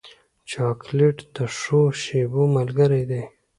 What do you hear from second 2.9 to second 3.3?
دی.